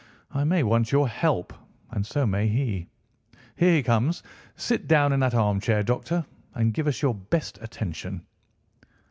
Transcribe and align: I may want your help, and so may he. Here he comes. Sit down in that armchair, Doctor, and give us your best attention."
I 0.31 0.43
may 0.45 0.63
want 0.63 0.91
your 0.91 1.07
help, 1.07 1.53
and 1.91 2.03
so 2.07 2.25
may 2.25 2.47
he. 2.47 2.87
Here 3.55 3.75
he 3.75 3.83
comes. 3.83 4.23
Sit 4.55 4.87
down 4.87 5.13
in 5.13 5.19
that 5.19 5.35
armchair, 5.35 5.83
Doctor, 5.83 6.25
and 6.55 6.73
give 6.73 6.87
us 6.87 7.03
your 7.03 7.13
best 7.13 7.59
attention." 7.61 8.25